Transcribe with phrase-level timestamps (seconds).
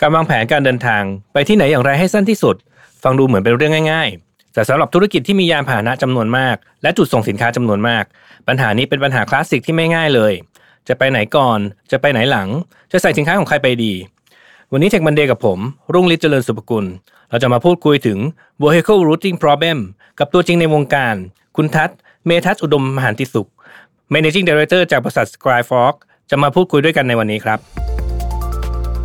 [0.00, 1.02] การวางแผนการเดินทาง
[1.32, 2.56] ไปที่ไหนอย่างไรให้สั้นที่สุด
[3.02, 8.04] ฟังดูเหมือนเป็นเรื่องง่ายๆ แต่สำหรับธุรกิจที่มียานพาหนะจำนวนมาก และจุดส่งสินค้าจำนวนมาก
[8.48, 10.32] ปัญหานี้เป็นปัญหาคลาสสิกที่ไม่ง่ายเลย
[10.88, 11.58] จะไปไหนก่อน
[11.92, 12.48] จะไปไหนหลัง
[12.92, 13.92] จะใส่สินค้าของใครไปดี
[14.72, 15.58] วันนี้เทคมันเดย์กับผม
[15.92, 16.84] รุ่งฤทธิ์เจริญสุภกุล
[17.30, 18.18] เราจะมาพูดคุยถึง
[18.62, 19.78] vehicle routing problem
[20.18, 21.14] กับตัวจริงในวงการ
[21.56, 23.48] คุณทัศน์เมทัศน์อุดมมหันติสุข
[24.12, 25.94] managing director จากบริษัท Skyfork
[26.30, 27.60] จะมาพูดคุยด้วยกันในวันนี้ครับ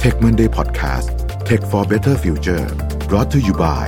[0.06, 1.08] Tech Monday Podcast
[1.48, 2.66] Tech for Better Future
[3.10, 3.86] brought to you by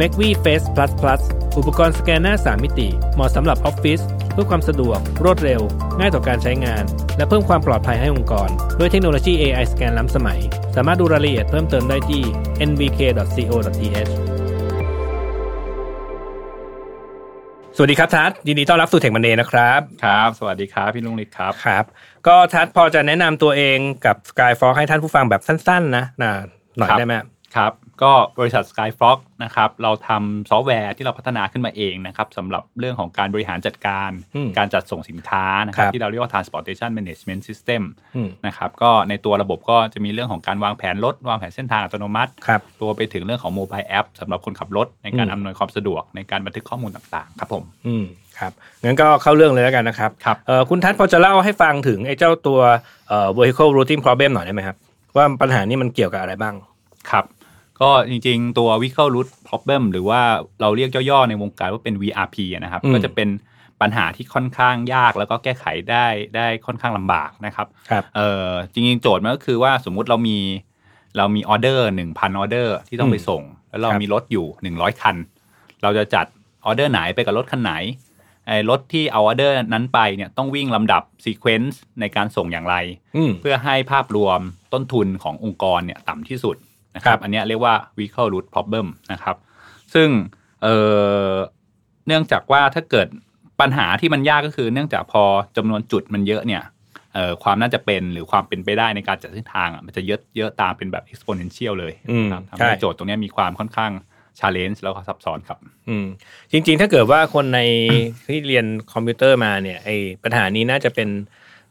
[0.00, 1.20] m a c v i Face Plus Plus
[1.58, 4.00] อุปกรณ์สแกนหน้า 3 มิติ เหมาะสำหรับออฟฟิศ
[4.32, 5.60] เพื่อความสะดวก รวดเร็ว
[5.98, 6.84] ง่ายต่อการใช้งาน
[7.16, 8.48] และเพิ่มความปลอดภัยให้องค์กร
[8.78, 10.40] ด้วยเทคโนโลยี AI สแกนล้ำสมัย
[10.76, 12.22] สามารถดูรายละเอียดเพิ่มเติมได้ที่
[12.68, 14.25] nvk.co.th
[17.78, 21.84] สวัสดีครับทัศน์ยินดีต้อนรับสู่ Tech Monday นะครับครับ สวัสดีครับพี่ลุงฤทธิ์ครับครับ
[22.26, 26.32] ก็ทัศน์พอจะแนะนำตัวเองกับ Skyfrog ให้ท่านผู้ฟังแบบสั้น ๆ นะนะ
[26.78, 27.14] หน่อยครับได้ไหม
[27.56, 27.72] ครับ
[28.02, 37.82] ก็บริษัท Skyfrog นะครับเราทำซอฟต์แวร์ที่เราพัฒนาขึ้นมาเองนะครับสำหรับเรื่องของการบริหารจัดการอืมการจัดส่งสินค้านะครัครับที่เราเรียกว่า transportation management system
[38.16, 48.04] อืมนะครับก็ในตัวระบบก็จะมีเรื่องของการวางแผนรถ วางแผนเส้นทางอัตโนมัติครับตัวไปถึงเรื่องของ mobile app สำหรับคนขับรถ ในการอืมอำนวยความสะดวกในการบันทึกข้อมูลต่างๆ ครับผมอืม
[48.38, 48.52] ครับ
[48.84, 52.60] งั้นก็เข้าเรื่องเลยแล้วกันนะครับครับเอ่อคุณทัศน์พอจะเล่าให้ฟังถึงไอ้เจ้าตัว
[53.08, 54.76] เอ่อ vehicle routing problem หน่อยได้ไหมครับ
[55.16, 56.54] ว่าปัญหานี้มันเกี่ยวกับอะไรบ้าง
[57.10, 57.24] ครับ
[57.80, 60.20] ก็จริงๆ ตัว vehicle root problem หรือว่า
[60.60, 63.28] เราเรียกย่อๆ ในวงการว่าเป็น VRP อะนะครับอืมก็จะเป็น
[63.80, 66.06] ปัญหาที่ค่อนข้างยากแล้วก็แก้ไขได้
[66.36, 70.38] ได้ค่อนข้างลำบากนะครับครับเอ่อจริงๆ โจทย์มันก็คือว่าสมมุติเรามี
[71.16, 75.16] เรามีออเดอร์หนึ่งพันออเดอร์ที่ต้องไปส่ง แล้วเราครับมีรถอยู่หนึ่งร้อยคัน
[75.82, 76.26] เราจะจัด
[76.66, 77.72] ออเดอร์ไหนไปกับรถคันไหน
[78.46, 82.76] ไอ้รถที่เอาออเดอร์นั้นไปเนี่ยต้องวิ่งลำดับ sequence ในการส่งอย่างไร
[83.16, 84.40] อืมเพื่อให้ภาพรวม
[84.72, 86.56] ต้นทุนขององค์กรเนี่ยต่ำที่สุด
[86.96, 89.36] นะครับครับอันเนี้ยเรียกว่า vehicle routing problem นะครับ
[89.94, 90.08] ซึ่ง
[90.62, 90.76] เอ่
[91.30, 91.32] อ
[92.06, 93.08] เนื่องจากว่าถ้าเกิด
[93.60, 95.22] ปัญหาที่มันยากก็คือ เนื่องจากพอ
[95.56, 96.62] จำนวนจุดมันเยอะเนี่ย
[97.14, 103.92] เอ่อความน่าจะเป็นหรือความเป็นไปได้ในการจัดเส้นทางอะมันจะเยอะเยอะตามเป็นแบบ exponential เลยอืมครับทำใช่ให้โจทย์ตรงเนี้ยมีความค่อนข้าง
[104.40, 105.58] challenge แล้วก็ซับซ้อนครับ
[105.88, 106.06] อืม
[106.52, 107.60] จริง ๆ ถ้าเกิดว่าคนใน
[108.28, 111.08] ที่เรียนคอมพิวเตอร์มาเนี่ยไอ้ปัญหานี้น่าจะเป็น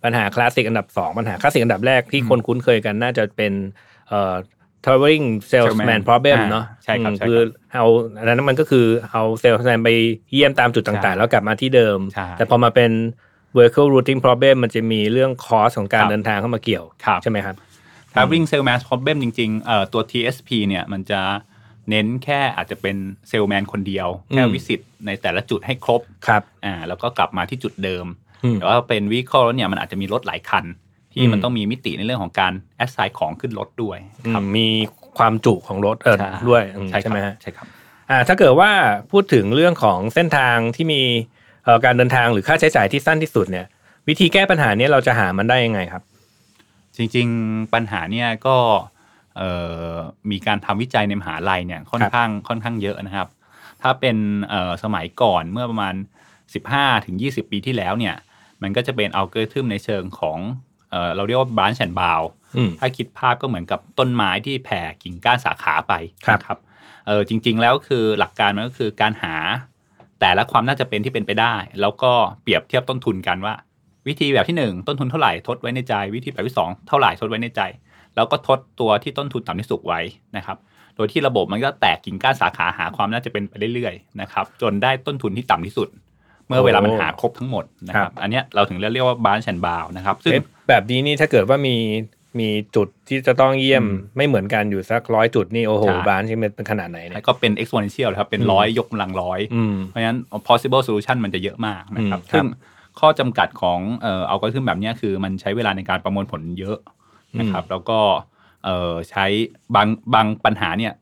[0.04, 3.54] ปัญหาคลาสสิกอันดับสองปัญหาคลาสสิกอันดับแรกที่คนคุ้นเคยกันน่าจะเป็น
[4.10, 4.36] เอ่อ
[4.86, 7.40] traveling salesman Salesman problem อ่าเนาะใช่ครับอืมใช่ครับคือ
[7.74, 7.86] เอา
[8.20, 9.90] อันนั้นมันก็คือเอา salesman ไป
[10.34, 12.92] เยี่ยมตามจุดต่างๆใช่แล้วกลับมาที่เดิมใช่แต่พอมาเป็น
[13.58, 17.56] vehicle routing problem มันจะมีเรื่องคอสของการครับเดินทางเข้ามาเกี่ยวครับใช่ไหมครับ
[18.14, 21.22] traveling salesman problem จริงๆเอ่อตัว TSP เนี่ยมันจะ
[21.90, 22.96] เน้นแค่อาจจะเป็น
[23.28, 28.06] เซลแมนคนเดียว แค่อืมวิสิตในแต่ละจุดให้ครบครับอ่าแล้วก็กลับมาที่จุดเดิม
[28.44, 30.66] อืมแต่ว่าเป็นวิเคราะห์เนี่ยมันอาจจะมีรถหลายคัน
[31.16, 34.68] ที่อืมมันต้องมีมิติในเรื่องของการแอดไซน์ของขึ้นรถด้วยอืมมี
[35.18, 37.68] ความจุของรถเออใช่ด้วยอืมใช่คใช่รับไหมฮะใช่ครับ
[38.10, 38.72] อ่าถ้าเกิดว่า
[39.12, 41.02] พูดถึงเรื่องของเส้นทางที่มี
[41.64, 43.66] เอ่อการเดินทางหรือค่าใช้จ่ายที่สั้นที่สุดเนี่ย
[44.08, 46.04] วิธีแก้ปัญหาเนี้เราจะหามันได้ยังไงครับ
[46.98, 48.58] จริง ๆปัญหาเนี่ยก็
[49.38, 49.52] เอ่
[49.90, 49.94] อ
[50.32, 53.28] มีการทำวิจัยในมหาลัยเนี่ยค่อนข้างค่อนข้างเยอะนะครับ
[53.82, 54.18] ถ้าเป็น
[54.50, 55.96] เอ่อสมัยก่อนเมื่อประมาณ
[56.50, 58.16] 15ถึง20 ปีที่แล้วเนี่ย
[58.62, 60.38] มันก็จะเป็นอัลกอริทึมในเชิงของ
[60.92, 65.94] เอ่อเราเรียกว่า branch and bound อืมถ้าคิดภาพก็เหมือนกับต้นไม้ที่แผ่กิ่งก้านสาขาไป
[66.26, 66.60] ครับนะครับ
[67.08, 69.36] เออจริง ๆ แล้วคือหลักการมันก็คือการหา
[70.22, 73.54] แต่ละความน่าจะเป็นที่เป็นไปได้ แล้วก็เปรียบเทียบต้นทุนกันว่า
[74.08, 77.62] วิธีแบบที่หนึ่งต้นทุนเท่าไหร่ทดไว้ในใจ วิธีแบบที่สองเท่าไหร่ทดไว้ในใจ
[78.16, 80.02] แล้วก็ทดตัวที่ต้นทุนต่ำที่สุดไว้
[80.38, 80.58] นะครับ
[80.96, 85.88] โดยที่ระบบมันก็แตกกิ่งก้านสาขาหาความน่าจะเป็นไปเรื่อยๆนะครับจนได้ต้นทุนที่ต่ำที่สุด
[86.48, 91.76] เมื่อเวลามันหาครบทั้งหมดนะคครัรับบอันเนี้ยเราถึงเรียกว่าบานแชนบาวนะครับซึ่งเอ๊ะแบบนี้นี่ถ้าเกิดว่ามี
[92.40, 102.46] มีจุดที่จะต้องเยี่ยมอืมไม่เหมือนกันอยู่สักร้อยจุดนี่โอ้โหใช่บ้านที่มันเป็นขนาดไหนเนี่ยก็เป็น exponential นะครับเป็นอืมร้อยยกกำลังร้อยอืมเพราะฉะนั้น possible solution มันจะเยอะมากนะครับอืมครับซึ่ง
[103.00, 106.78] ข้อจำกัดของเอ่ออัลกอริทึมแบบเนี้ยคือมันใช้เวลาในการประมวลผลเยอะ
[107.40, 108.00] นะครับ แล้วก็
[108.66, 109.26] เอ่อใช้
[109.76, 110.94] บางบางปัญหาเนี่ย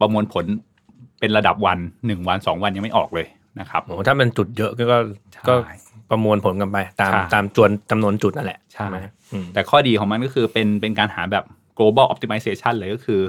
[0.00, 0.44] ประมวลผล
[1.20, 3.26] เป็นระดับวันหนึ่งวันสองวันยังไม่ออกเลย
[3.60, 4.96] นะครับโอ้โหถ้ามันจุดเยอะก็ก็
[5.34, 5.54] ใช่ก็
[6.10, 8.96] ประมวลผลกันไป ตามใช่ตามจวนจำนวนจุดนั่นแหละใช่ไหม
[9.32, 11.44] อืมแต่ข้อดีของมันก็คือเป็นเป็นการหาแบบ
[11.78, 13.20] global optimization เลยก็คือ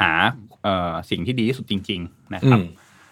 [0.00, 0.12] หา
[0.62, 2.64] เอ่อสิ่งที่ดีที่สุดจริง ๆ นะครับอืม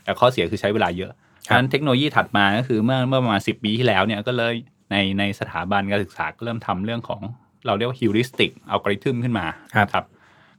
[0.05, 1.13] แต่ข้อเสียคือใช้เวลาเยอะ
[1.49, 4.55] ครัฉะบนั้นเทคโนโลยีถัดมาก็คือเมื่อเมื่อประมาณสิปีที่แล้วเนี่ยก็เลย
[4.91, 7.21] ในในสถาบันการศึกษาก็เริ่มทำเรื่องของ
[7.67, 10.05] เราเรียกว่า heuristic algorithm ขึ้นมาครับครับ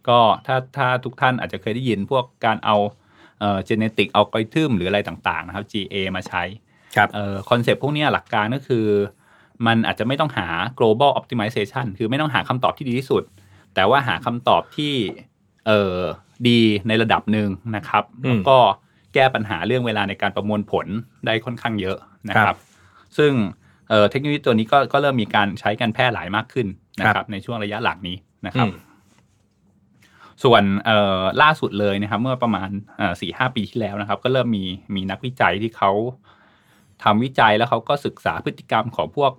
[0.08, 2.76] ก็ถ้าถ้าทุกท่านอาจจะเคยได้ยินพวกการเอา
[3.40, 6.44] เอ่อ genetic algorithm หรืออะไรต่างๆ นะครับ GA มาใช้
[6.96, 8.86] ครับเอ่อคอนเซปต์พวกเนี้ยหลักการก็คือ
[9.68, 10.48] มันอาจจะไม่ต้องหา
[10.80, 13.24] global optimization คือไม่ต้องหาคำตอบที่ดีที่สุด
[13.76, 14.94] แต่ว่าหาคำตอบที่
[15.68, 15.98] เออ
[16.48, 18.58] ดีในระดับหนึ่งนะครับอืมแล้วก็
[19.14, 20.88] แก้ปัญหาเรื่องเวลาในการประมวลผล
[21.26, 21.98] ได้ค่อนข้างเยอะ
[22.30, 22.60] นะคครัรับบ
[23.18, 23.32] ซึ่ง
[23.90, 26.68] เอ่อเทคโนโลยีตัวนี้ก็ก็เริ่มมีการใช้กันแพร่หลายมากขึ้น
[27.00, 28.93] นะคครัรับบในช่วงระยะหลังนี้นะครับอืม
[30.44, 32.70] ส่วนเอ่อล่าสุดเลยนะครับ เมื่อประมาณ
[33.22, 34.66] สี่ห้าปีที่แล้วนะครับ ก็เริ่มมี
[34.96, 35.92] มีนักวิจัยที่เขา
[37.04, 39.32] ทำวิจัยแล้วเขาก็ศึกษาพฤติกรรมของพวก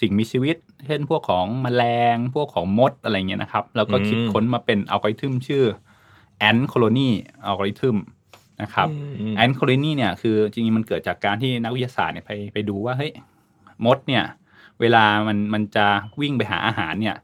[0.00, 0.56] สิ่งมีชีวิต
[0.86, 1.82] เช่นพวกของแมล
[2.14, 5.64] ง พวกของมดอะไรเงี้ยนะครับ แล้วก็คิดอืมค้นมาเป็นอัลกอริทึมชื่อ
[6.48, 7.10] Ant Colony
[7.46, 7.96] อัลกอริทึม
[8.62, 8.88] นะครับ
[9.18, 13.12] อืม Ant Colony เนี่ยคือจริงๆมันเกิดจากการที่นักวิทยาศาสตร์เนี่ยไปไปดูว่าเฮ้ย
[13.84, 14.24] มดเนี่ย
[14.80, 15.86] เวลามันมันจะ
[16.20, 17.16] วิ่งไปหาอาหารเนี่ย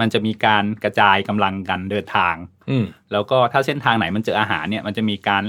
[0.00, 2.34] มันจะมีการกระจายกำลังกันเดินทาง
[2.70, 5.42] อืมแล้วก็ถ้าเส้นทางไหนมันเจออาหารเนี่ย มันจะมีการ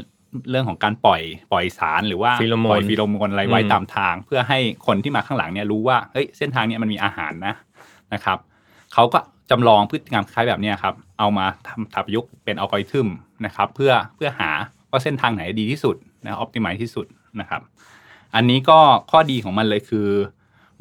[0.49, 1.21] เรื่องของการปล่อย
[1.51, 7.55] ปล่อยสารหรือว่าฟีโรโมนปล่อยฟีโรโมนอะไรไว้อืมตามทาง เพื่อให้คนที่มาข้างหลังเนี่ยรู้ว่าเฮ้ยเส้นทางเนี้มันมีอาหารนะ
[8.13, 8.37] นะครับ
[8.93, 9.19] เขาก็
[9.51, 13.07] จำลองพฤติกรรมคล้ายแบบเนี้ยครับ เอามาทำทับยุกเป็นอัลกอริทึม
[13.45, 14.51] นะครับ เพื่อเพื่อหา
[14.91, 15.95] ว่าเส้นทางไหนดีที่สุด
[16.25, 17.05] นะออ t ติ i z e ที่สุด
[17.39, 17.61] นะครับ
[18.35, 18.79] อันนี้ก็
[19.11, 20.07] ข้อดีของมันเลยคือ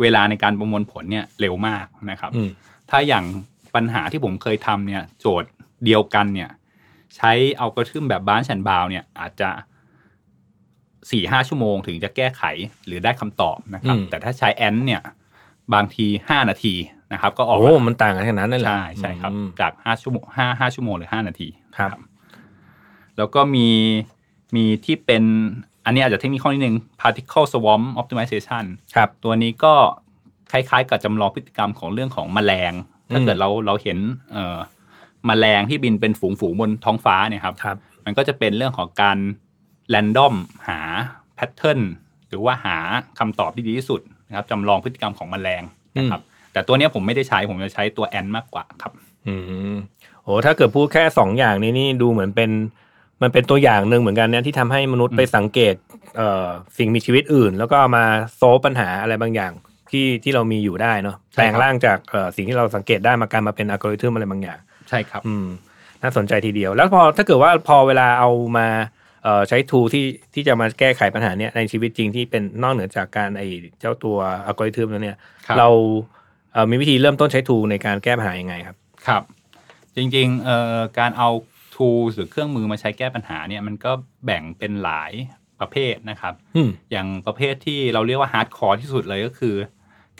[0.00, 2.48] เวลาในการประมวลผลเนี่ยเร็วมากนะครับอืม
[2.90, 3.24] ถ้าอย่าง
[3.74, 5.50] ปัญหาที่ผมเคยทำเนี่ย โจทย์
[5.84, 6.50] เดียวกันเนี่ย
[7.16, 9.50] ใช้อัลกอริทึมแบบบ้านฉันบาวเนี่ย อาจจะ
[11.10, 12.42] สี่ห้าชั่วโมงถึงจะแก้ไข
[12.86, 15.02] หรือได้คำตอบนะครับอืมแต่ถ้าใช้แอนเนี่ย
[15.74, 16.74] บางทีห้านาที
[17.12, 21.48] นะครับ ก็ออกโอ้มามันต่างกันขนาดนั้นเลยเหรอใช่ใช่ครับอืมจากห้าชั่วโมงห้าห้าชั่วโมงหรือห้านาที
[21.78, 21.98] ครับ
[23.16, 23.68] แล้วก็มี
[24.56, 25.22] มีที่เป็น
[25.84, 29.74] อันนี้อาจจะเทคนิคนิดนึง particle swarm optimization ครับ ตัวนี้ก็
[30.52, 32.72] คล้ายๆ กับจำลองพฤติกรรมของเรื่องของแมลง
[33.12, 33.98] ถ้าเกิดเราเราเห็น
[34.32, 34.58] เอ่อ
[35.26, 39.18] แมลงที่บินเป็นฝูงๆบนท้องฟ้าเนี่ยครับครับมันก็จะเป็นเรื่องของการ
[39.88, 40.34] แรนดอม
[40.68, 40.80] หา
[41.34, 41.80] แพทเทิร์น
[42.28, 42.78] หรือว่าหา
[43.18, 45.62] คำตอบที่ดีที่สุดนะครับจำลองพฤติกรรมของแมลง
[45.96, 46.20] นะครับ
[46.52, 48.92] แต่ตัวเนี้ยผมไม่ได้ใช้ผมจะใช้ตัวแอนมากกว่าครับ
[49.26, 49.34] อื
[49.72, 49.74] ม
[50.22, 52.50] โอ้ถ้าเกิดพูดแค่สองอย่างนี้นี่ดูเหมือนเป็น
[53.22, 55.74] มันเป็นตัวอย่างหนึ่งเหมือนกันเนี่ยที่ทำให้มนุษย์ไปสังเกต
[56.16, 56.46] เอ่อ
[56.78, 58.04] สิ่งมีชีวิตอื่น แล้วก็เอามา
[58.36, 59.52] โซฟปัญหาอะไรบางอย่าง
[59.94, 64.58] ที่ที่เรามีอยู่ได้เนาะใช่แปลครับงร่างจากเอ่อสิ่งที่เราสังเกตได้มาการมาเป็นอัลกอริทึมอะไรบางอย่าง
[64.88, 65.46] ใช่ครับ อืม
[66.02, 68.66] น่าสนใจทีเดียว แล้วพอถ้าเกิดว่าพอเวลาเอามา
[69.24, 70.04] เอ่อใช้ tool ที่
[70.34, 73.42] ที่จะมาแก้ไขปัญหาเนี้ยในชีวิตจริงที่เป็นนอกเหนือจากการไอ
[73.80, 75.68] เจ้าตัวอัลกอริทึมแล้วเนี่ยครับเรา
[76.52, 78.76] เอ่อมีวิธีเริ่มต้นใช้ tool ในการแก้ปัญหายังไงครับ
[79.06, 79.22] ครับ
[79.96, 81.28] จริงๆเอ่อการเอา
[81.74, 83.92] tools หรือเครื่องมือมาใช้แก้ปัญหาเนี่ยมันก็
[84.24, 85.12] แบ่งเป็นหลาย
[85.60, 89.54] ประเภทนะครับอืมอย่างประเภทที่เราเรียกว่า hardcore ที่สุดเลยก็คือ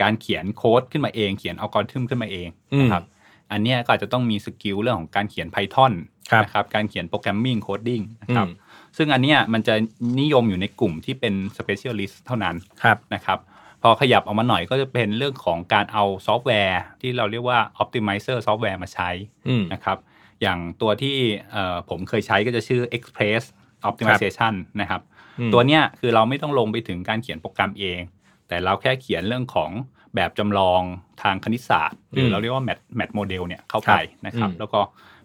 [0.03, 2.49] การเขียนโค้ดขึ้นมาเอง เขียนอัลกอริทึมขึ้นมาเอง
[2.81, 3.05] นะครับ
[3.53, 5.93] อันเนี้ยก็อาจจะต้องมี skill เรื่องของการเขียน Python
[6.31, 9.75] ครับนะครับ การเขียน programming coding นะครับอืมซึ่งอันเนี้ยมันจะ
[10.21, 13.39] นิยมอยู่ในกลุ่มที่เป็น specialist เท่านั้นครับนะครับ
[13.83, 19.11] พอขยับออกมาหน่อยก็จะเป็นเรื่องของการเอาซอฟต์แวร์ที่เราเรียกว่า optimizer ซอฟต์แวร์มาใช้
[19.49, 19.99] อืมนะครับ
[20.43, 21.17] อย่างตัวที่
[21.53, 23.43] เอ่อผมเคยใช้ก็จะชื่อ Xpress
[23.89, 25.01] Optimization นะครับ
[25.39, 28.01] อืมตัวเนี้ยคือเราไม่ต้องลงไปถึงการเขียนโปรแกรมเอง
[28.49, 29.71] แต่เราแค่เขียนเรื่องของ
[30.15, 30.81] แบบจำลอง
[31.23, 34.81] ทางคณิตศาสตร์ หรือเราเรียกว่า Math Math Model เนี่ยเข้าไปครับนะครับอืมแล้วก็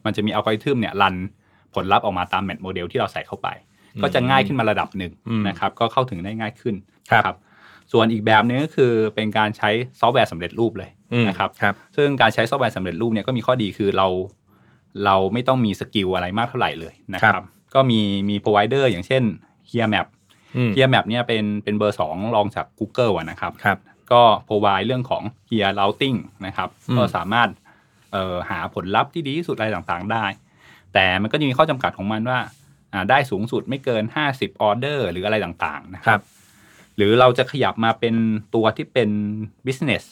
[0.05, 1.15] มันจะมีอัลกอริทึมเนี่ย run
[1.73, 3.47] ผลลัพธ์ออกมาตาม Math Model ที่เราใส่เข้าไป
[4.01, 6.75] ก็จะง่ายขึ้นมาระดับหนึ่งอืมนะครับ ก็เข้าถึงได้ง่ายขึ้น
[7.11, 7.47] ครับนะ
[7.91, 9.69] ส่วนอีกแบบนึงก็คือเป็นการใช้
[9.99, 14.07] ซอฟต์แวร์สำเร็จรูปเลยอืมนะครับครับซึ่งการใช้ซอฟต์แวร์สำเร็จรูปเนี่ยก็มีข้อดีคือเรา
[15.05, 17.99] เราไม่ต้องมี skill อะไรมากเท่าไหร่เลยนะครับครับก็มี
[18.29, 19.23] มี provider อย่างเช่น
[19.69, 20.07] h e r Map
[20.57, 23.77] อืม h e r Map เนี่ยเป็นเป็นเบอร์สองรองจาก Google อะนะครับครับ
[24.11, 27.49] ก็ provide เรื่องของ h e r routing นะครับอืมก็สามารถ
[28.11, 30.25] เอ่อหาผลลัพธ์ที่ดีที่สุดอะไรต่างๆ ได้
[30.93, 32.39] แต่มันก็จะมีข้อจำกัดของมันว่า
[32.93, 34.03] อ่าได้สูงสุดไม่เกิน
[34.33, 36.23] 50ออเดอร์หรืออะไรต่างๆนะคครัรับบ
[36.97, 38.15] หรือเราจะขยับมาเป็น
[38.55, 39.09] ตัวที่เป็น
[39.65, 40.03] business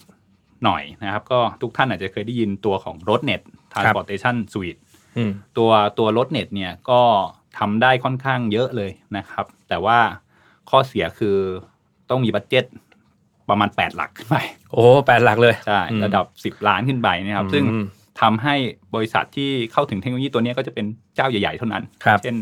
[0.65, 3.41] หน่อยนะครับ ก็ทุกท่านอาจจะเคยได้ยินตัวของ roadnet
[3.73, 4.79] transportation suite
[5.17, 7.01] อืมตัวตัว Roadnet เนี่ยก็
[7.59, 9.99] ทำได้ค่อนข้างเยอะเลยนะครับ แต่ว่า
[10.69, 11.37] ข้อเสียคือ
[12.09, 12.65] ต้องมี budget
[13.49, 14.35] ประมาณ8หลักขึ้นไป
[14.71, 16.25] โอ้แปดหลักเลย ใช่อืมระดับ
[16.61, 17.63] 10ล้านขึ้นไปนะครับอืมซึ่ง
[18.21, 18.55] ทำให้
[18.95, 22.35] บริษัทที่เข้าถึงเทคโนโลยีตัวเนี้ยก็จะเป็นเจ้าใหญ่ ๆ เท่านั้นครับเช่น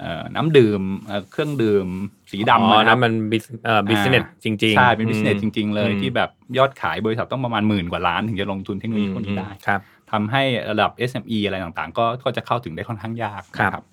[0.00, 1.86] เอ่อน้ำดื่มเอ่อเครื่องดื่ม
[2.30, 9.80] สีดำอ๋อนะคนั่รับนั่นมัน busi- เอ่อ business จริง ๆ ใช่ เป็น business อืมจริง ๆ เลยอืมที่แบบยอดขายบริษัทต้องประมาณหมื่นกว่าล้าน ถึงจะลงทุนเทคโนโลยีพวกนี้ได้ครับ
[10.12, 13.84] ทำให้ระดับ SME อะไรต่างๆ ก็ก็จะเข้าถึงได้ค่อนข้างยากครับนะ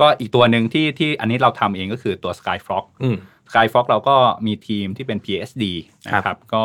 [0.00, 3.16] ก็อีกตัวหนึ่งที่ที่อันนี้เราทำเองก็คือตัว Skyfrog อืม
[3.48, 5.64] Skyfrog เราก็มีทีมที่เป็น PhD
[6.06, 6.64] นะคครัรับบก็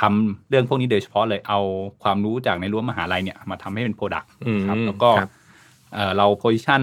[0.00, 1.60] ทำเรื่องพวกนี้โดยเฉพาะเลยเอา
[2.02, 5.30] ความรู้จากในรั้วมหาลัยเนี่ยมาทำให้เป็น Product อืมครับแล้วก็ครับ
[5.94, 6.82] เอ่อเรา position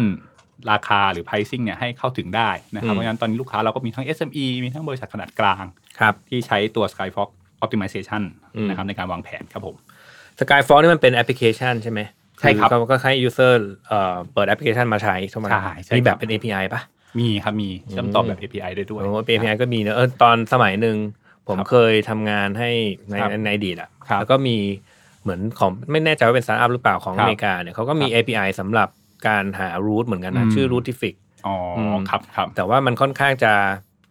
[0.71, 5.65] ราคาหรือ pricing เนี่ยให้เข้าถึงได้นะครับอืมเพราะฉะนั้นตอนนี้ลูกค้าเราก็มีทั้ง SME มีทั้งบริษัทขนาดกลาง
[5.99, 7.29] ครับที่ใช้ตัว Skyfrog
[7.63, 8.23] Optimization
[8.55, 9.75] อืมนะครับในการวางแผนครับผม
[10.39, 11.99] Skyfrog นี่มันเป็นแอปพลิเคชันใช่ไหม
[12.41, 13.53] ใช่ครับอก็ให้ user
[13.87, 16.81] เอ่อเปิดแอปพลิเคชันมาใช้ใช่ไหมใช่ใช่มีแบครับบเป็น API ป่ะ
[17.19, 20.97] มีครับมีเชื่อมต่อแบบ API ได้ด้วยโอ้ API ก็มีเนอะเออตอนสมัยหนึ่ง
[21.47, 22.69] ผมครับเคยทำงานให้
[23.09, 24.57] ในครับในอดีตอะครับแล้วก็มี
[25.21, 28.89] เหมือนของไม่แน่ใจว่าเป็นสตาร์ทอัพหรือเปล่าของครับอเมริกาเนี่ยเขาก็มีครับ API สำหรับ
[29.27, 31.15] การหา root เหมือนกันนะอืมชื่อ Routific
[31.47, 33.53] อ๋ออมครับครับแต่ว่ามันค่อนข้างจะ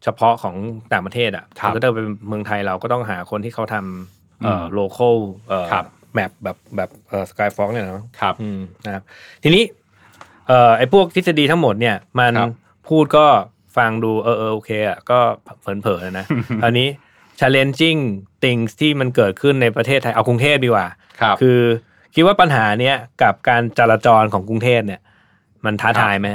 [0.05, 0.55] เฉพาะของ
[0.93, 5.17] ต่างประเทศอะครับก็ถ้าเป็นเมืองไทยเราก็ต้องหาคนที่เขาทำเอ่อม local
[5.49, 9.03] เอ่อครับ แมปแบบแบบเอ่อ Skyfox เนี่ยนะครับอืมนะครับ
[9.43, 9.65] ทีนี้
[10.47, 12.51] เอ่อไอ้พวกทฤษฎีทั้งหมดเนี่ย มันครับ
[12.89, 13.27] พูดก็
[13.77, 15.19] ฟังดูเออเออโอเคอะก็
[15.61, 16.27] เผินเผินๆนะ
[16.65, 16.89] อันนี้
[17.41, 18.01] challenging
[18.43, 20.87] things ที่มันเกิดขึ้นในประเทศไทย เอากรุงเทพดีกว่า
[21.21, 21.61] ครับคือ
[22.15, 25.01] คิดว่าปัญหาเนี้ยกับการจราจรของกรุงเทพเนี่ย
[25.65, 26.29] มันท้าทายไหม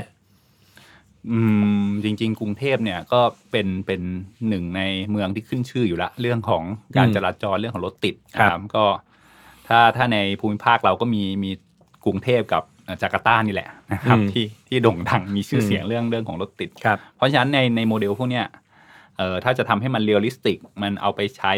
[1.32, 1.39] อื
[1.86, 4.01] มจริง ๆ กรุงเทพเนี่ยก็เป็นเป็น
[4.48, 6.63] หนึ่งในเมืองที่ขึ้นชื่ออยู่ละ เรื่องของ
[6.98, 8.86] การอืมจราจรเรื่องของรถติดครับนะครับก็
[9.68, 11.52] ถ้าถ้าในภูมิภาคเราก็มีมี
[12.06, 18.46] กรุงเทพกับเอ่อจาการ์ตานี่แหละนะครับอืมที่ที่โด่งดังมีชื่ออมเสียงเรื่องเรื่องของรถติดครับเพราะฉะนั้นในในโมเดลพวกเนี้ย
[19.18, 21.54] เอ่อถ้าจะทำให้มัน realistic มันเอาไปใช้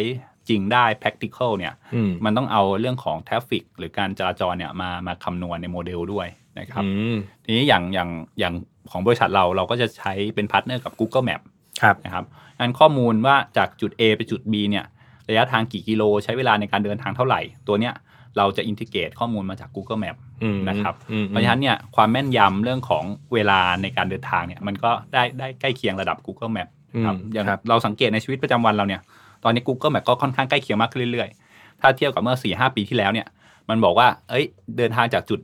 [0.49, 6.27] จริงได้ practical เนี่ยอืมมันต้องเอาเรื่องของ traffic หรือการจราจรเนี่ยมามาคำนวณในโมเดลด้วย
[6.59, 8.09] นะครับอืมทีนี้อย่างอย่าง
[8.39, 8.53] อย่าง
[8.91, 11.41] ของบริษัทเราเราก็จะใช้เป็น partner กับ Google Map
[11.81, 12.25] ครับนะครับ
[12.59, 14.85] งั้นข้อมูลว่าจากจุด A ไปจุด B เนี่ย
[15.29, 17.93] ระยะทางกี่กิโล ใช้เวลาในการเดินทางเท่าไหร่ ตัวเนี้ย
[18.37, 23.03] เราจะ integrate ข้อมูลมาจาก Google Map อืมนะครับอืมเพราะฉะนั้นเนี่ยความแม่นยำเรื่องของ
[23.33, 26.67] เวลาในการเดินทางเนี่ยมันก็ได้ได้ใกล้เคียงระดับ Google Map
[27.05, 29.01] ครับอืมอย่างครับเราสังเกตในชีวิตประจำวันเราเนี่ย
[29.43, 33.27] ตอนนี้ Google Map ก็ค่อนข้างใกล้เคียงมากขึ้นเรื่อยๆ ถ้าเทียบกับเมื่อ4ีหปีที่แล้วเนี่ย
[33.69, 34.45] มันบอกว่า เอ้ย
[34.77, 35.39] เดินทางจากจุด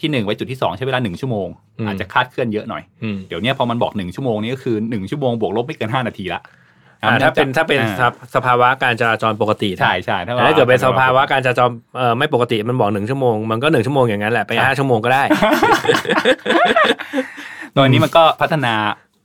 [0.00, 1.48] ที่หนึ่งไปจุดที่สองใช้เวลาหนึ่งชั่วโมง
[1.86, 6.59] อาจจะคลาดเคลื่อนเยอะหน่อยอืมเดี๋ยวเนี้ยพอมันบอกหนึ่งชั่วโมงนี้ก็คือหนึ่งชั่วโมงบวกลบไม่เกินห้านาทีละอ่า
[7.22, 15.22] ถ้าเป็นถ้าเป็นอ่สภสภาวะการจราจรปกตินะใช่ใช่แต่ถ้าเกิดเป็นสภาวะการจราจรเอ่อไม่ปกติมันบอกหนึ่งชั่วโมงมันก็หนึ่งชั่วโมงอย่างนั้นแหละไปห้าชั่วโมงก็ได้
[17.74, 18.74] ตัวนี้มันก็พัฒนา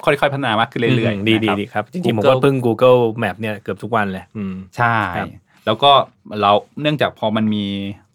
[0.05, 5.27] ค่อยๆพัฒนามากขึ้นเรื่อยมๆดีดีนะครับดีครับจริงๆผม Google ก็พึ่ง Google Map เนี่ยเกือบทุกวันเลยอืมใช่ครับ
[5.65, 5.91] แล้วก็
[6.41, 6.51] เรา
[6.82, 7.65] เนื่องจากพอมันมี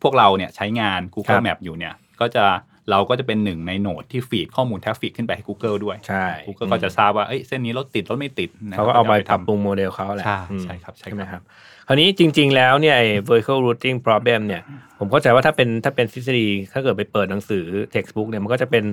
[0.02, 2.44] พวกเราเนี่ยใช้งานครั Google บ Map อยู่เนี่ย ก็จะ
[2.90, 13.98] เราก็จะเป็นหนึ่งใน node ที่ feed ข้อมูล traffic ขึ้นไปให้ Google ด้วยใช่ Google ก็จะทราบว่าเอ้ยเส้นนี้รถติดรถไม่ติดนะเขาก็เอาไปจะปรับปรุงโมเดลเขาแหละใช่อืมใช่ครับใช่ใช่ไหมคครับรับคราวนี้จริง ๆ แล้วเนี่ยไอ้ vehicle routing
[14.06, 14.62] problem เนี่ย
[14.98, 18.84] ผมเข้าใจว่าถ้าเป็นถ้าเป็นทฤษฎีถ้าเกิดไปเปิดหนังสือ textbook เนี่ยมันก็จะเป็น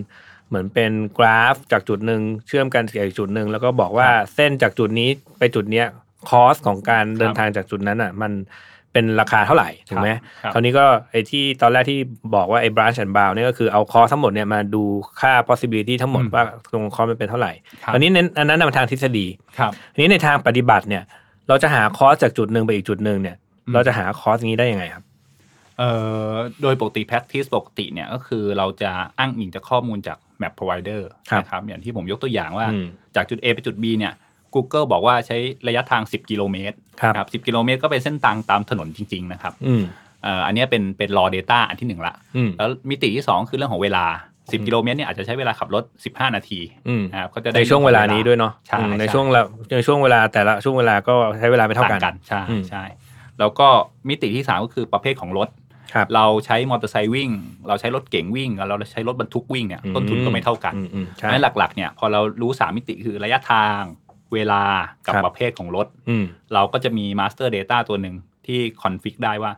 [0.49, 5.87] เหมือนเป็นกราฟจากจุดหนึ่งเชื่อมกันกับอีกจุดหนึ่งแล้วก็บอกว่าเส้นจากจุดนี้ไปจุดเนี้ย
[6.29, 8.31] คอสของการเดินทางจากจุดนั้นอะ มัน
[8.97, 10.09] เป็นราคาเท่าไหร่ถูกไหม
[10.43, 11.99] ครับคราวนี้ก็ไอ้ที่ตอนแรกที่
[12.35, 14.83] บอกว่าไอ้ branch and bound เนี่ยก็คือเอาคอสทั้งหมดเนี่ยมาดู
[15.21, 17.51] ค่า possibility ทั้งหมดอืมว่าตรงคอสมันเป็นเท่าไหร่
[17.83, 19.25] ครับคราวนี้เน้นอันนั้นนะมันทางทฤษฎี
[19.59, 21.03] ครับทีนี้ในทางปฏิบัติเนี่ย
[21.49, 23.35] เราจะหาคอสจากจุดหนึ่งไปอีกจุดหนึ่งเนี่ย
[23.67, 25.03] อืมเราจะหาคอสนี้ได้ยังไงครับ
[25.77, 25.89] เอ่
[26.31, 32.85] อโดยปกติ practice ปกติเนี่ยก็คือเราจะอ้างอิงจากข้อมูลจาก map provider ครับนะครับอย่างที่ผมยกตัวอย่างว่าอืม
[33.15, 34.13] จากจุด A ไปจุด B เนี่ย
[34.57, 35.37] Google บอกว่าใช้
[35.67, 39.83] ระยะทาง 10 กิโลเมตรครับนะ10กิโลเมตรก็เป็นเส้นทางตามถนนจริง ๆ นะครับอืม
[40.23, 49.41] เอ่ออันเนี้ยเป็นเป็น raw data อันที่หนึ่งละอืมแล้วมิติที่2คือเรื่องของเวลา 10 กิโลเมตรเนี่ยอาจจะใช้เวลาขับรถ 15 นาทีอืมนะครับก็จะได้ในช่วงเวลานี้ด้วยเนาะใช่อืมในใช่ช่วงละ
[49.75, 52.83] ในช่วงเวลาแต่ละช่วงเวลาก็ใช้เวลาไม่เท่าต่างกันกันใช่อืมใช่
[53.39, 53.67] แล้วก็
[54.09, 55.49] มิติที่ 3 ก็คือประเภทของรถ
[55.93, 57.29] ครับเราใช้มอเตอร์ไซค์วิ่ง
[57.67, 63.81] เราใช้รถเก๋งวิ่งแล้วเราใช้รถบรรทุกวิ่งเนี่ยต้นทุนก็ไม่เท่ากันอืมอืมเพใช่ราะฉะนั้นหลักๆเนี่ยพอเรารู้สามมิติคือระยะทาง
[64.33, 64.63] เวลา
[65.05, 68.15] กับครับประเภทของรถอืมเราก็จะมี Master Data ตัวหนึ่ง
[68.47, 69.51] ที่ config ได้ว่า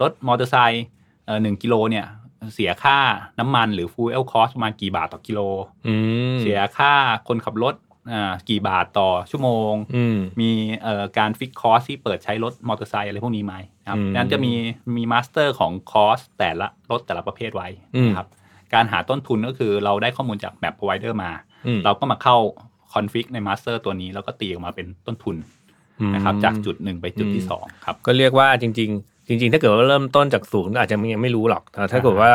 [0.00, 0.84] รถมอเตอร์ไซค์
[1.26, 2.06] เอ่อหนึ่งกิโลเนี่ย
[2.54, 2.98] เสียค่า
[3.38, 5.40] น้ำมันหรือ fuel cost ประมาณกี่บาทต่อกิโล
[5.86, 5.94] อื
[6.34, 6.92] มเสียค่า
[7.28, 7.74] คนขับรถ
[8.12, 10.50] อ่ากี่บาทต่อชั่วโมงอืมมี
[10.82, 14.52] เอ่อการ fix cost ที่เปิดใช้รถมอเตอร์ไซค์อะไรพวกนี้ไหมนะครับอืมนั้นจะมี
[14.96, 18.28] มี master ของ cost แต่ละรถแต่ละประเภทไว้อืมนะครับ
[18.74, 21.30] การหาต้นทุนก็คือเราได้ข้อมูลจาก Map Provider มา
[21.66, 22.36] อืมเราก็มาเข้า
[22.75, 25.36] config ใน master ตัวนี้ แล้วก็ตีออกมาเป็นต้นทุน
[26.14, 32.30] นะครับจากจุดหนึ่งไปจุดที่สองครับ ก็เรียกว่าจริง ๆ จริง ๆ ถ้าเกิดว่าเริ่มต้นจากศูนย์ก็อาจจะยังไม่รู้หรอกแต่ถ้าเกิดว่า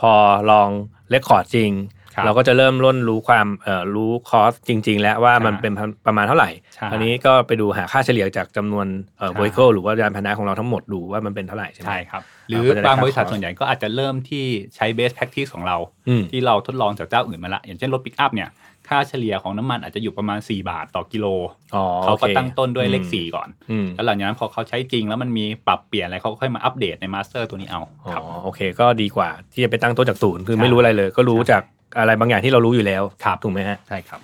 [0.00, 0.12] พอ
[0.50, 0.68] ลอง
[1.10, 1.72] record จริง
[2.14, 5.72] ครับเราก็จะเริ่มร่นรู้ความเอ่อรู้ cost จริง ๆ แล้วว่ามันใช่เป็น
[6.06, 8.86] ประมาณเท่าไหร่ใช่อันนี้ก็ไปดูหาค่าเฉลี่ยจากจำนวน
[9.18, 14.44] เอ่อใช่ vehicle หรือว่ายานพาหนะของเราทั้งหมดดูว่ามันเป็นเท่าไหร่ใช่ไหมใช่ครับหเรารือก็จะได้บางบริษัทค่าส่วนใหญ่ก็อาจจะเริ่มที่
[14.76, 15.76] ใช้ best practice ของเรา
[16.08, 18.48] อืมที่เราทดลองจากเจ้าอื่นมาละอย่างเช่นรถปิกอัพเนี่ย
[18.88, 21.26] ค่าเฉลี่ยของน้ำมันอาจจะอยู่ประมาณ 4 บาทต่อกิโล
[21.74, 31.62] อ๋อเขาก็โอคตั้งต้นด้วยเลขอืมสี่ก่อนอืมแล้วหลังจากนั้นพอเขาใช้จริงแล้วมันมีปรับเปลี่ยนอะไรเขาก็ค่อยมาอัปเดตในมาสเตอร์ตัวนี้เอาอ๋อครับโอเค ก็ดีกว่าที่จะไปตั้งต้นจากศูนย์คือใช่ไม่รู้อะไรเลย ก็รู้ใช่จาก
[31.98, 34.20] อะไรบางอย่างที่เรารู้อยู่แล้วครับถูกไหมฮะใช่ครับ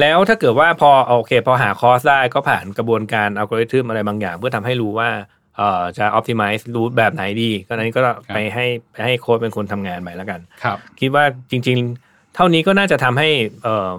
[0.00, 5.08] แล้วถ้าเกิดว่าพอโอเค พอหาคอสได้ก็ผ่านกระบวนการอัลกอริทึมอะไรบางอย่าง เพื่อทำให้รู้ว่า
[5.56, 8.00] เอ่อจะ optimize รูทแบบไหนดีก็นั้นก็
[8.34, 13.28] ไปให้ไปให้โค้ดเป็นคนทำงานไปแล้วกันครับ คิดว่าจริง ๆ เท่านี้ก็น่าจะทำให้
[13.62, 13.90] เอ่อ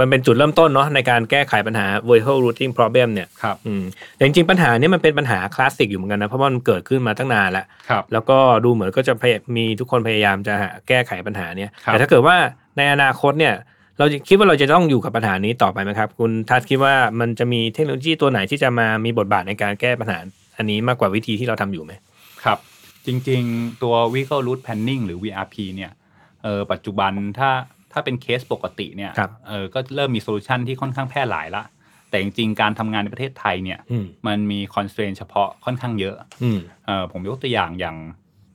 [0.00, 3.82] มันเป็นจุดเริ่มต้นเนาะในการแก้ไขปัญหา vertical routing problem เนี่ยครับอืม
[4.14, 12.36] แต่จริงๆปัญหาเนี้มันเป็นปัญหาคลาสสิกอยู่เหมือนกันนะเพราะว่ามันเกิดขึ้นมาตั้งนานแล้วครับแล้วก็ดูเหมือนก็จะพยมีทุกคนพยายามจะหาแก้ไขปัญหาเนี้ยครับแต่ถ้าเกิดว่า
[12.76, 13.54] ในอนาคตเนี่ย
[13.98, 20.18] เราจะคิดว่าเราจะต้องอยู่กับปัญหานี้ต่อไปไหมครับ คุณทัศน์คิดว่ามันจะมีเทคโนโลยีตัวไหนที่จะมามีบทบาทในการแก้ปัญหา
[20.56, 21.92] อันนี้มากกว่าวิธีที่เราทำอยู่ไหม
[22.44, 22.58] ครับ
[23.06, 25.90] จริง ๆ ตัว vehicle route planning หรือ VRP เนี่ย
[26.44, 27.50] เออปัจจุบันถ้า
[27.92, 31.64] ถ้าเป็นเคสปกติเนี่ยครับเออก็เริ่มมี solution ที่ค่อนข้างแพร่หลายละ
[32.10, 37.96] แต่จริงๆ การทำงานในประเทศไทยเนี่ยอืมมันมีคอนเ r รนเฉพาะค่อนข้างเยอะอืมเออผมยกตัวอย่างอย่าง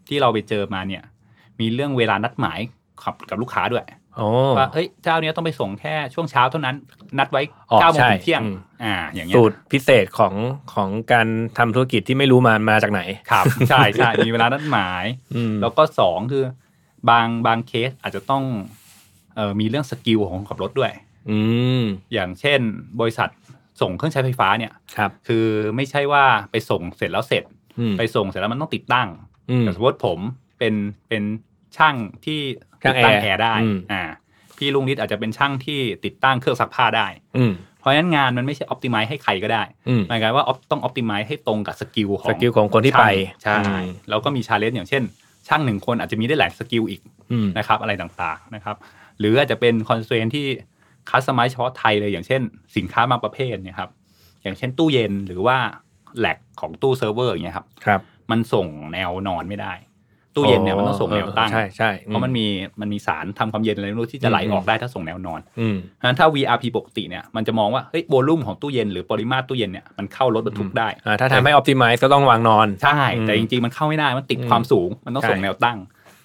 [0.07, 1.03] ที่เราไปเจอมาเนี่ย
[1.59, 2.59] มีเรื่องเวลานัดหมาย
[3.03, 3.85] กับกับลูกค้าด้วย
[4.17, 6.75] โอ้ว่าเฮ้ยเจ้าเนี้ยต้องไปส่งแค่ช่วงเช้าเท่านั้น
[7.19, 10.33] นัดไว้อ๋อเก้าโมงใช่ถึงเที่ยงอืมอ่าอย่างเงี้ยสูตรพิเศษของ
[10.73, 16.43] ของการทำธุรกิจที่ไม่รู้มามาจากไหนครับใช่ใช่มีเวลานัดหมายอืมแล้วก็สองคือ
[17.09, 18.43] บางบางเคสอาจจะต้อง
[19.35, 20.91] เอ่อมีเรื่อง skill ของคนขับรถด้วย
[21.29, 21.37] อื
[21.81, 21.83] ม
[22.13, 22.59] อย่างเช่น
[22.99, 23.29] บริษัท
[23.81, 25.45] ส่งเครื่องใช้ไฟฟ้าเนี่ยครับ คือ
[25.75, 27.43] ไม่ใช่ว่าไปส่งเสร็จแล้วเสร็จ
[27.79, 29.07] อืม ไปส่งเสร็จแล้วมันต้องติดตั้ง
[29.49, 30.19] อืมแต่สมมติผม
[30.59, 30.73] เป็น
[31.09, 31.23] เป็น
[31.77, 31.95] ช่าง
[32.25, 32.39] ที่
[32.83, 34.03] ช่าติงดตั้งแอร์แอร์ได้อืม อ่า
[34.57, 37.07] พี่ลุงนิดอาจจะเป็นช่างที่ติดตั้งเครื่องซักผ้าได้
[37.37, 41.25] อืมเพราะฉะนั้นงานมันไม่ใช่ออ t ติ i z e ให้ใครก็ได้อืม หมายความว่า op- ต้องออ t ติ i z e
[41.27, 43.05] ให้ตรงกับสกิลของสกิลของคนที่ไป
[43.45, 45.03] ช่างใช่อืม แล้วก็มี challenge อย่างเช่น
[45.47, 48.75] ช่างหนึ่งคนอาจจะมีได้หลาย skill อีกอืมนะครับอะไรต่างๆนะครับ
[49.19, 50.45] หรืออาจจะเป็นคอนเ r รนที่
[51.09, 52.41] คัสตอมไมซ์เฉพาะไทยเลยอย่างเช่น
[52.77, 53.89] สินค้าบางประเภทเนี่ยครับ
[54.43, 55.57] อย่างเช่นตู้เย็นหรือว่า
[56.17, 59.73] rack ของตู้เซิร์ฟเวอร์อย่างเงี้ยครับครับมันส่งแนวนอนไม่ได้
[60.35, 62.45] ตู้เย็นเนี่ยมันต้องส่งแนวตั้งใช่ใช่เพราะมันมี
[62.81, 75.77] มันมีสารทำความเย็นอะไรไม่รู้ที่จะไหลออกได้ถ้าส่งแนวนอนอืมเพราะฉะนั้นถ้า VRP ปกติเนี่ยมันจะมองว่าเฮ้ย volume ของตู้เย็นหรือปริมาตรตู้เย็นเนี่ยมันเข้ารถบรรทุกได้อ่าถ้าทำให้ optimize ก็ต้องวางนอนใช่อืมแต่จริงๆมันเข้าไม่ได้มันติดอืมความสูงมันต้องส่งใช่แนวตั้ง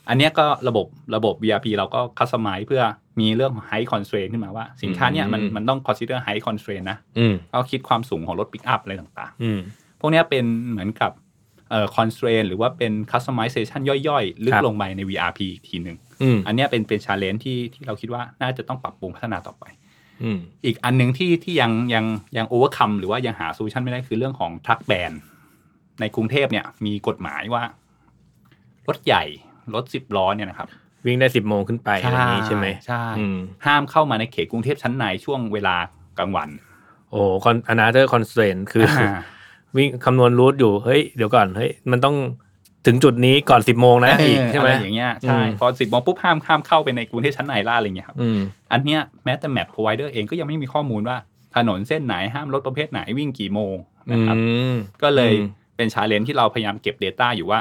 [0.08, 0.86] อันเนี้ยก็ระบบ
[1.16, 2.82] ระบบ VRP เราก็คัสตอมไมเพื่อ
[3.20, 11.12] มีเรื่องของ high constraint ขึ้นมาว่าสินค้าเนี่ยมันมันต้อง consider high constraint นะอืมก็คิดความสูงของรถปิกอัพอะไรต่างอืมๆพวกเนี้ยเป็นเหมือนกับ
[11.70, 19.64] เอ่อ constraint หรือว่าเป็น customization ย่อยๆ ลึคกรับลงไปใน VRP อีกทีหนึ่งอืมอันเนี้ยเป็นเป็น challenge ที่ที่เราคิดว่าน่าจะต้องปรับปรุงพัฒนาต่อไป
[20.22, 22.04] อืมอีกอันหนึ่งที่ที่ยังยัง
[22.36, 25.12] ยัง overcome หรือว่ายังหา solution ไม่ได้คือเรื่องของ truck ban
[26.00, 27.62] ในกรุงเทพเนี่ยมีกฎหมายว่า
[28.88, 29.24] รถใหญ่
[29.74, 30.68] รถสิบล้อเนี่ยนะครับ
[31.06, 35.76] วิ่งได้สิบโมงขึ้นไปอะไรอย่างนี้ใช่ไหมใช่อืมห้ามเข้ามาในเขตกรุงเทพชั้นในช่วงเวลา
[36.18, 36.48] กลางวัน
[37.10, 39.02] โอ้คอน another constraint คืออ
[39.76, 42.16] วิ่งคำนวณรูทอยู่เฮ้ยเดี๋ยวก่อนเฮ้ยมันต้อง
[42.86, 48.38] ถึงจุดนี้ก่อนสิบโมงนะอีกใช่ไหมะรอย่างเงี้ยใช่อืมพอสิบโมงปุ๊บห้ามห้ามเข้าไปในกรุงเทพชั้นในล่าอะไรเงี้ยครับอืม
[48.72, 51.16] อันเนี้ยแม้แต่ map provider เองก็ยังไม่มีข้อมูลว่า
[51.56, 53.76] ถนนเส้นไหนห้ามรถประเภทไหนวิ่งกี่โมง
[54.08, 54.36] อืนะครับ
[54.72, 57.60] มก็เลยอืมเป็น challenge ที่เราพยายามเก็บ Data อยู่ว่า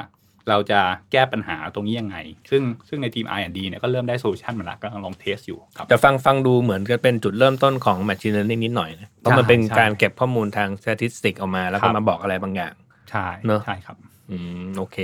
[0.49, 0.79] เราจะ
[1.11, 2.17] แก้ปัญหาตรงนี้ยังไง
[2.49, 12.73] ซึ่งซึ่งในทีม R&D เนี่ยก็เริ่มได้ solution มาแล้วก็ลองเทสอยู่ครับแต่ฟังฟังดูเหมือนจะเป็นจุดเริ่มต้นของ machine learning นิดหน่อยนะเพราะมันเป็นใช่การเก็บข้อมูลทาง statistic ออกมา แล้วครัก็บมาบอกอะไรบางอย่าง
[13.09, 13.97] ใช่เนอะใช่ครับ
[14.29, 14.97] อืมโอเค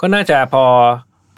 [0.00, 0.64] ก็น่าจะพอ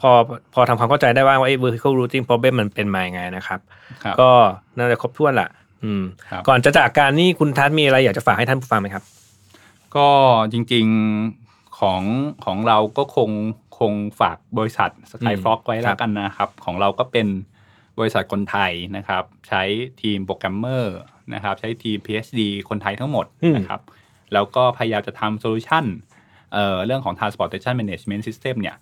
[0.00, 0.10] พอ
[0.54, 3.60] พอทำความเข้าใจได้ว่าไอ้ vehicle routing problem มันเป็นมายังไงนะครับ
[4.04, 4.30] ครับก็
[4.78, 5.48] น่าจะครบถ้วนละ
[5.84, 9.04] อืมครับก่อนจะจากการนี่คุณทัศน์มีอะไรอยากจะฝากให้ท่านผู้ฟังไหมครับ
[9.96, 10.08] ก็
[10.52, 10.86] จริง
[11.18, 11.39] ๆ
[11.80, 12.02] ของ
[12.44, 13.30] ของเราก็คง
[13.78, 17.28] คงฝากบริษัท Skyfrog ไว้แล้วกันนะครับ ของเราก็เป็น
[17.98, 19.62] บริษัทคนไทยนะครับ ใช้
[20.02, 20.96] ทีมโปรแกรมเมอร์
[21.34, 23.80] นะครับ ใช้ทีม PhD คนไทยทั้งหมดอืมนะครับ
[24.32, 25.84] แล้วก็พยายามจะทำ solution
[26.52, 28.76] เอ่อเรื่องของ transportation management system เนี่ย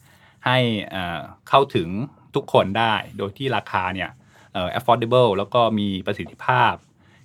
[0.46, 0.58] ให้
[0.90, 1.88] เอ่อเข้าถึง
[2.34, 4.10] ทุกคนได้โดยที่ราคาเนี่ย
[4.52, 6.72] เอ่อ affordable แล้วก็มีประสิทธิภาพ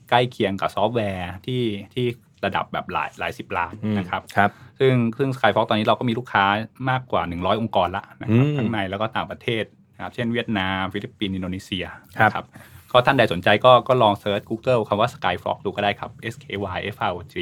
[0.09, 2.05] ใกล้เคียงกับซอฟต์แวร์ที่ที่
[2.45, 6.45] ระดับแบบหลายหลายสิบล้านอืมนะครับครับ ซึ่งซึ่ง Skyfrog ตอนนี้เราก็มีลูกค้า
[6.89, 9.63] มากกว่า 100 องค์กรละนะครับอืมทั้งในแล้วก็ต่างประเทศ
[9.95, 11.85] นะครับเช่นเวียดนาม ฟิลิปปินส์อินโดนีเซีย
[12.17, 17.35] ครับนะก็ท่านใดสนใจก็ก็ลอง search Google คำว่า Skyfrog ดูก็ได้ครับ S K Y F R O G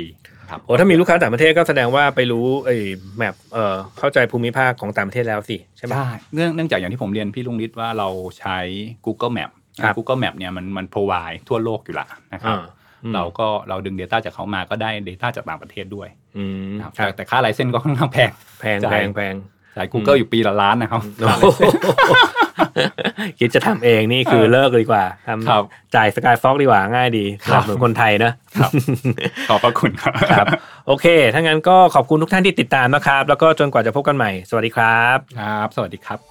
[0.49, 2.77] ครับโอ้ถ้ามีลูกค้าต่างประเทศก็แสดงว่าไปรู้ไอ้
[3.17, 8.57] map เอ่อเข้าใจภูมิภาคของต่างประเทศแล้วสิ ใช่ไหมใช่เนื่องเนื่องจากอย่างที่ผมเรียนพี่ลุงฤทธิ์ว่าเราใช้
[9.05, 9.51] Google Map
[9.83, 12.80] ครับ Google Map เนี่ยมันมัน provide ทั่วโลกอยู่ละนะครับอ่าอืม
[13.15, 18.29] เราก็เราดึง data จากเขามาก็ได้ data จากต่างประเทศด้วยอืมนะครับครับแต่แต่ค่า license ก็ค่อนข้างแพง
[18.61, 19.35] แพงจ่ายแพงแพง
[19.77, 21.01] จ่าย Google อยู่ปีละล้านนะครับ
[21.41, 21.61] โอ้โห
[23.39, 28.31] คิดจะทำเองนี่คือเลิกดีกว่าครับจ่าย Skyfrog ดีกว่าง่ายดีสครับนับสนุนคนไทยนะ
[29.49, 30.47] ขอบพระคุณครับครับ
[30.87, 36.30] โอเค ถ้างั้นก็ขอบคุณทุกท่านที่ติดตามนะครับ แล้วก็จนกว่าจะพบกันใหม่ สวัสดีครับ ครับ สวัสดีครับ